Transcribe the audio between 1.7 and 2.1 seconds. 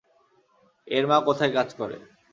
করে?